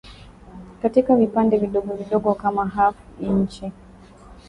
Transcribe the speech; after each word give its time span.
Kata 0.81 1.15
vipande 1.15 1.57
vidogo 1.57 1.93
vidogo 1.95 2.33
kama 2.35 2.65
½inchi 3.19 3.71